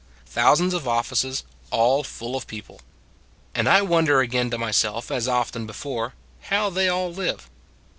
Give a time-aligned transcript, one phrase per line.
[0.25, 2.81] Thousands of offices, all full of people.
[3.53, 6.15] And I wonder again to myself, as often before,
[6.49, 7.51] how they all live.